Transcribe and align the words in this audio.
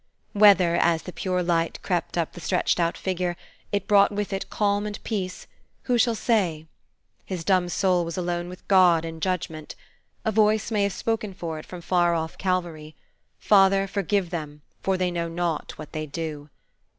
Whether, 0.33 0.77
as 0.77 1.03
the 1.03 1.13
pure 1.13 1.43
light 1.43 1.79
crept 1.83 2.17
up 2.17 2.33
the 2.33 2.41
stretched 2.41 2.79
out 2.79 2.97
figure, 2.97 3.37
it 3.71 3.87
brought 3.87 4.11
with 4.11 4.33
It 4.33 4.49
calm 4.49 4.87
and 4.87 4.97
peace, 5.03 5.45
who 5.83 5.99
shall 5.99 6.15
say? 6.15 6.65
His 7.23 7.43
dumb 7.43 7.69
soul 7.69 8.03
was 8.03 8.17
alone 8.17 8.49
with 8.49 8.67
God 8.67 9.05
in 9.05 9.19
judgment. 9.19 9.75
A 10.25 10.31
Voice 10.31 10.71
may 10.71 10.81
have 10.81 10.93
spoken 10.93 11.35
for 11.35 11.59
it 11.59 11.67
from 11.67 11.81
far 11.81 12.15
off 12.15 12.35
Calvary, 12.39 12.95
"Father, 13.37 13.85
forgive 13.85 14.31
them, 14.31 14.63
for 14.81 14.97
they 14.97 15.11
know 15.11 15.29
not 15.29 15.77
what 15.77 15.91
they 15.91 16.07
do!" 16.07 16.49